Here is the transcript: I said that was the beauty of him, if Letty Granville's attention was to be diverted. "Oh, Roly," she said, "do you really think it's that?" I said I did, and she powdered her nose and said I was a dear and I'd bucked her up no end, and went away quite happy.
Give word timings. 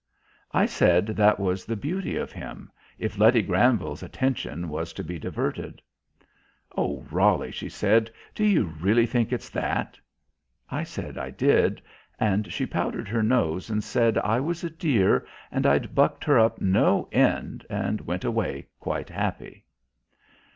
I 0.51 0.65
said 0.65 1.05
that 1.09 1.39
was 1.39 1.63
the 1.63 1.75
beauty 1.75 2.17
of 2.17 2.31
him, 2.31 2.71
if 2.97 3.19
Letty 3.19 3.43
Granville's 3.43 4.01
attention 4.01 4.67
was 4.67 4.93
to 4.93 5.03
be 5.03 5.19
diverted. 5.19 5.79
"Oh, 6.75 7.05
Roly," 7.11 7.51
she 7.51 7.69
said, 7.69 8.09
"do 8.33 8.43
you 8.43 8.63
really 8.63 9.05
think 9.05 9.31
it's 9.31 9.51
that?" 9.51 9.99
I 10.71 10.83
said 10.85 11.19
I 11.19 11.29
did, 11.29 11.83
and 12.19 12.51
she 12.51 12.65
powdered 12.65 13.09
her 13.09 13.21
nose 13.21 13.69
and 13.69 13.83
said 13.83 14.17
I 14.17 14.39
was 14.39 14.63
a 14.63 14.71
dear 14.71 15.23
and 15.51 15.67
I'd 15.67 15.93
bucked 15.93 16.23
her 16.23 16.39
up 16.39 16.59
no 16.59 17.07
end, 17.11 17.63
and 17.69 18.01
went 18.01 18.23
away 18.25 18.69
quite 18.79 19.07
happy. 19.09 19.65